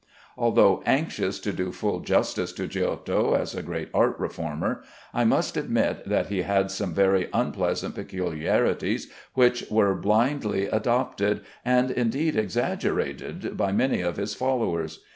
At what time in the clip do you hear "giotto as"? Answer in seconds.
2.65-3.53